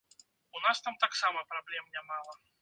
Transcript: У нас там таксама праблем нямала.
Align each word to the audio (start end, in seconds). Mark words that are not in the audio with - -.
У 0.59 0.63
нас 0.63 0.81
там 0.87 0.97
таксама 1.03 1.45
праблем 1.53 1.93
нямала. 1.99 2.33